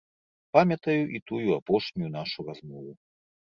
Памятаю 0.57 1.03
і 1.19 1.21
тую 1.29 1.49
апошнюю 1.59 2.13
нашу 2.19 2.51
размову. 2.51 2.91